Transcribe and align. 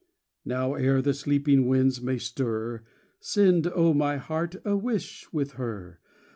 16 0.45 0.49
Now, 0.49 0.73
ere 0.73 0.99
the 0.99 1.13
sleeping 1.13 1.67
winds 1.67 2.01
may 2.01 2.17
stir, 2.17 2.81
Send, 3.19 3.67
O, 3.67 3.93
my 3.93 4.17
heart, 4.17 4.55
a 4.65 4.75
wish 4.75 5.31
with 5.31 5.51
her. 5.61 5.99